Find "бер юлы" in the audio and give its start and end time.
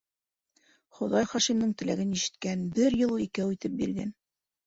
2.79-3.21